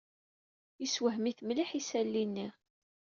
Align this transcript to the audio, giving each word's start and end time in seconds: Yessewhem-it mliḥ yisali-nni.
Yessewhem-it 0.81 1.39
mliḥ 1.47 1.69
yisali-nni. 1.73 2.47